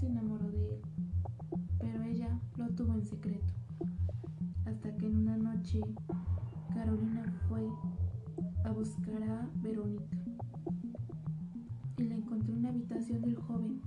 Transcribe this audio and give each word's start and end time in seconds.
se 0.00 0.06
enamoró 0.06 0.50
de 0.50 0.76
él, 0.76 0.80
pero 1.78 2.02
ella 2.02 2.40
lo 2.56 2.70
tuvo 2.70 2.94
en 2.94 3.04
secreto. 3.04 3.52
Hasta 4.64 4.96
que 4.96 5.06
en 5.06 5.18
una 5.18 5.36
noche 5.36 5.80
Carolina 6.72 7.30
fue 7.48 7.68
a 8.64 8.70
buscar 8.70 9.22
a 9.22 9.50
Verónica 9.62 10.16
y 11.98 12.04
la 12.04 12.14
encontró 12.14 12.54
en 12.54 12.62
la 12.62 12.70
habitación 12.70 13.20
del 13.20 13.36
joven 13.36 13.82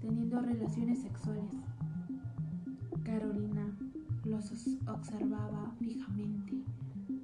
teniendo 0.00 0.42
relaciones 0.42 1.00
sexuales. 1.00 1.50
Carolina 3.02 3.74
los 4.24 4.52
observaba 4.86 5.72
fijamente, 5.78 6.62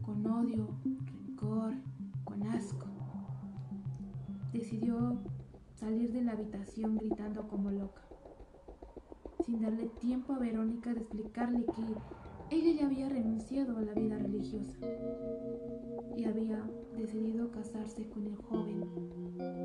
con 0.00 0.26
odio, 0.26 0.68
rencor, 1.04 1.74
con 2.24 2.42
asco. 2.44 2.86
Decidió 4.54 5.18
salir 5.74 6.12
de 6.12 6.22
la 6.22 6.32
habitación 6.32 6.96
gritando 6.96 7.46
como 7.48 7.70
loca, 7.70 8.05
sin 9.46 9.60
darle 9.60 9.86
tiempo 10.00 10.32
a 10.32 10.40
Verónica 10.40 10.92
de 10.92 11.00
explicarle 11.00 11.64
que 11.66 12.56
ella 12.56 12.80
ya 12.80 12.86
había 12.86 13.08
renunciado 13.08 13.78
a 13.78 13.82
la 13.82 13.94
vida 13.94 14.18
religiosa 14.18 14.76
y 16.16 16.24
había 16.24 16.68
decidido 16.96 17.52
casarse 17.52 18.08
con 18.08 18.26
el 18.26 18.34
joven 18.36 18.84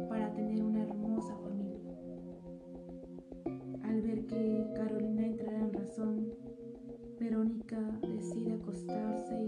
para 0.07 0.31
tener 0.33 0.63
una 0.63 0.83
hermosa 0.83 1.35
familia. 1.37 1.95
Al 3.83 4.01
ver 4.03 4.27
que 4.27 4.71
Carolina 4.75 5.25
entrara 5.25 5.59
en 5.59 5.73
razón, 5.73 6.31
Verónica 7.19 7.79
decide 8.15 8.53
acostarse 8.53 9.40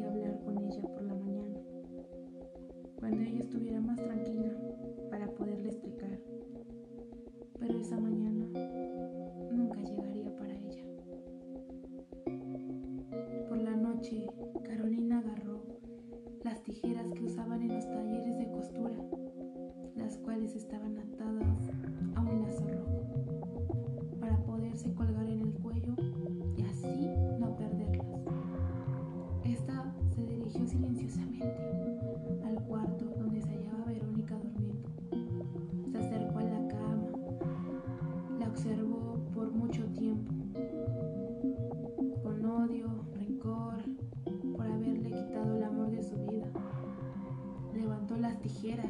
tijeras 48.43 48.85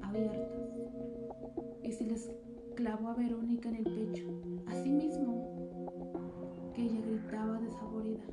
abiertas 0.00 0.48
y 1.82 1.92
se 1.92 2.06
les 2.06 2.30
clavó 2.74 3.08
a 3.08 3.14
Verónica 3.14 3.68
en 3.68 3.76
el 3.76 3.84
pecho, 3.84 4.26
así 4.66 4.90
mismo 4.90 6.72
que 6.74 6.82
ella 6.82 7.00
gritaba 7.06 7.60
desaborida, 7.60 8.24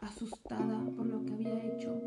asustada 0.00 0.84
por 0.94 1.06
lo 1.06 1.24
que 1.24 1.32
había 1.32 1.64
hecho. 1.64 1.98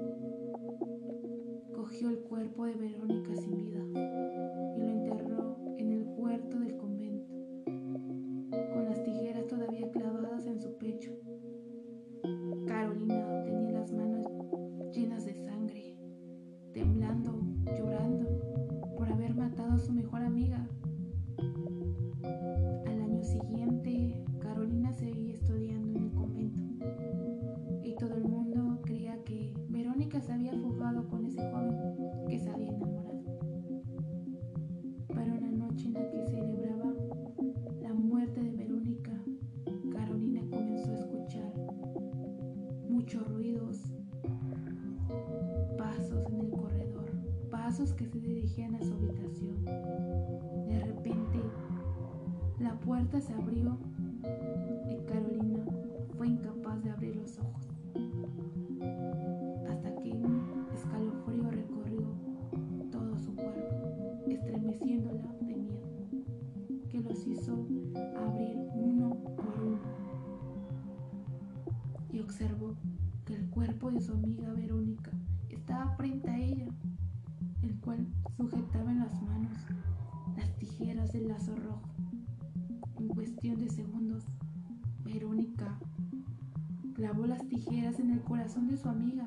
Cogió 1.73 2.09
el 2.09 2.19
cuerpo 2.19 2.65
de 2.65 2.75
Verónica 2.75 3.35
sin 3.35 3.57
vida 3.57 4.48
pasos 47.69 47.93
que 47.93 48.07
se 48.07 48.19
dirigían 48.19 48.73
a 48.73 48.79
su 48.79 48.91
habitación. 48.93 49.63
De 49.63 50.79
repente, 50.85 51.39
la 52.57 52.73
puerta 52.79 53.21
se 53.21 53.31
abrió 53.31 53.77
y 54.87 54.97
Carolina 55.05 55.63
fue 56.17 56.29
incapaz 56.29 56.83
de 56.83 56.89
abrir 56.89 57.15
los 57.17 57.37
ojos. 57.37 57.67
Hasta 59.69 59.95
que 60.01 60.09
un 60.13 60.65
escalofrío 60.73 61.51
recorrió 61.51 62.07
todo 62.91 63.15
su 63.19 63.35
cuerpo, 63.35 64.23
estremeciéndola 64.25 65.31
de 65.39 65.55
miedo, 65.55 65.91
que 66.89 67.01
los 67.01 67.27
hizo 67.27 67.53
abrir 68.17 68.57
uno 68.73 69.15
por 69.37 69.63
uno. 69.63 69.79
Y 72.11 72.19
observó 72.19 72.73
que 73.25 73.35
el 73.35 73.47
cuerpo 73.51 73.91
de 73.91 74.01
su 74.01 74.13
amiga 74.13 74.51
Verónica 74.53 75.11
estaba 75.51 75.95
frente 75.97 76.31
a 76.31 76.39
ella, 76.39 76.65
el 77.61 77.79
cual 77.79 78.07
sujetaba 78.37 78.91
en 78.91 78.99
las 78.99 79.21
manos 79.21 79.57
las 80.37 80.55
tijeras 80.57 81.11
del 81.11 81.27
lazo 81.27 81.55
rojo. 81.55 81.81
En 82.97 83.07
cuestión 83.07 83.59
de 83.59 83.69
segundos, 83.69 84.25
Verónica 85.03 85.79
clavó 86.93 87.25
las 87.25 87.47
tijeras 87.47 87.99
en 87.99 88.11
el 88.11 88.21
corazón 88.21 88.67
de 88.67 88.77
su 88.77 88.89
amiga, 88.89 89.25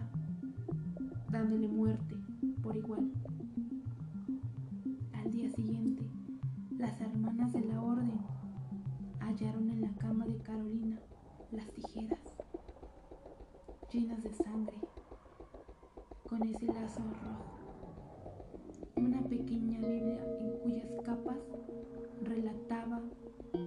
dándole 1.30 1.68
muerte 1.68 2.16
por 2.62 2.76
igual. 2.76 3.10
Al 5.14 5.30
día 5.30 5.50
siguiente, 5.50 6.04
las 6.76 7.00
hermanas 7.00 7.52
de 7.52 7.62
la 7.62 7.80
orden 7.80 8.20
hallaron 9.20 9.70
en 9.70 9.80
la 9.80 9.90
cama 9.94 10.26
de 10.26 10.36
Carolina 10.38 10.98
las 11.50 11.70
tijeras 11.72 12.20
llenas 13.92 14.22
de 14.22 14.32
sangre 14.32 14.76
con 16.28 16.42
ese 16.48 16.66
lazo 16.66 17.02
rojo. 17.02 17.51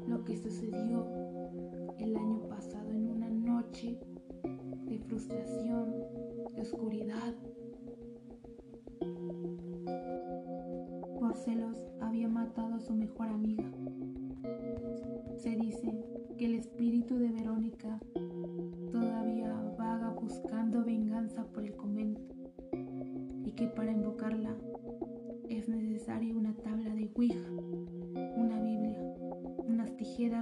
Lo 0.07 0.23
que 0.23 0.37
sucedió 0.37 1.07
el 1.99 2.15
año 2.15 2.47
pasado 2.47 2.91
en 2.91 3.09
una 3.09 3.29
noche 3.29 3.99
de 4.43 4.99
frustración, 4.99 5.91
de 6.53 6.61
oscuridad. 6.61 7.33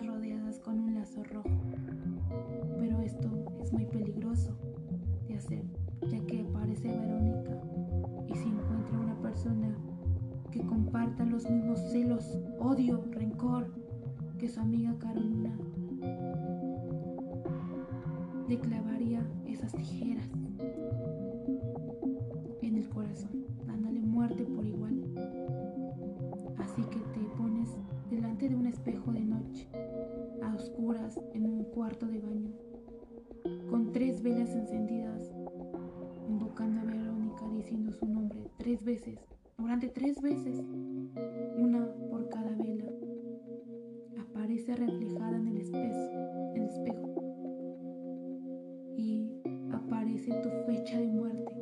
Rodeadas 0.03 0.59
con 0.59 0.79
un 0.79 0.95
lazo 0.95 1.23
rojo. 1.23 1.49
Pero 2.79 3.01
esto 3.01 3.29
es 3.61 3.71
muy 3.73 3.85
peligroso 3.85 4.55
de 5.27 5.35
hacer, 5.35 5.63
ya 6.09 6.19
que 6.25 6.41
aparece 6.41 6.87
Verónica 6.87 7.59
y 8.27 8.35
si 8.35 8.49
encuentra 8.49 8.99
una 8.99 9.15
persona 9.21 9.75
que 10.51 10.61
comparta 10.61 11.25
los 11.25 11.49
mismos 11.49 11.79
celos, 11.91 12.37
odio, 12.59 13.03
rencor 13.11 13.73
que 14.37 14.47
su 14.47 14.59
amiga 14.59 14.95
Carolina, 14.99 15.57
le 18.47 18.59
clavaría 18.59 19.25
esas 19.45 19.71
tijeras 19.71 20.27
cuarto 31.83 32.05
de 32.05 32.19
baño, 32.19 32.53
con 33.69 33.91
tres 33.91 34.23
velas 34.23 34.55
encendidas, 34.55 35.33
invocando 36.29 36.79
a 36.79 36.85
Verónica 36.85 37.45
diciendo 37.49 37.91
su 37.91 38.05
nombre 38.07 38.39
tres 38.57 38.85
veces, 38.85 39.19
durante 39.57 39.89
tres 39.89 40.21
veces, 40.21 40.63
una 41.57 41.93
por 42.09 42.29
cada 42.29 42.55
vela. 42.55 42.89
Aparece 44.17 44.77
reflejada 44.77 45.35
en 45.35 45.47
el 45.47 45.57
espejo, 45.57 46.53
el 46.55 46.63
espejo 46.63 47.15
y 48.95 49.33
aparece 49.69 50.31
tu 50.41 50.49
fecha 50.65 50.97
de 50.97 51.07
muerte 51.09 51.53